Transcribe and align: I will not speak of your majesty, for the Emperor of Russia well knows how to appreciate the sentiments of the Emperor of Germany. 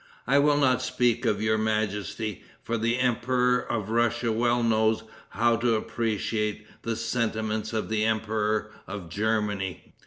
I 0.25 0.39
will 0.39 0.57
not 0.57 0.81
speak 0.81 1.25
of 1.27 1.43
your 1.43 1.59
majesty, 1.59 2.43
for 2.63 2.75
the 2.75 2.97
Emperor 2.97 3.59
of 3.59 3.91
Russia 3.91 4.31
well 4.31 4.63
knows 4.63 5.03
how 5.29 5.57
to 5.57 5.75
appreciate 5.75 6.65
the 6.81 6.95
sentiments 6.95 7.71
of 7.71 7.87
the 7.87 8.03
Emperor 8.03 8.71
of 8.87 9.09
Germany. 9.09 9.93